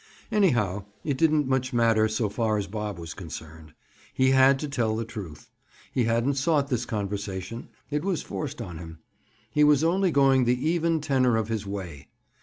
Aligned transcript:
Anyhow, 0.31 0.85
it 1.03 1.15
didn't 1.15 1.45
much 1.47 1.73
matter 1.73 2.07
so 2.07 2.27
far 2.27 2.57
as 2.57 2.65
Bob 2.65 2.97
was 2.97 3.13
concerned. 3.13 3.75
He 4.11 4.31
had 4.31 4.57
to 4.57 4.67
tell 4.67 4.95
the 4.95 5.05
truth. 5.05 5.51
He 5.91 6.05
hadn't 6.05 6.37
sought 6.37 6.69
this 6.69 6.87
conversation. 6.87 7.69
It 7.91 8.03
was 8.03 8.23
forced 8.23 8.63
on 8.63 8.79
him. 8.79 8.97
He 9.51 9.63
was 9.63 9.83
only 9.83 10.09
going 10.09 10.45
the 10.45 10.57
"even 10.71 11.01
tenor 11.01 11.37
of 11.37 11.49
his 11.49 11.67
way." 11.67 12.07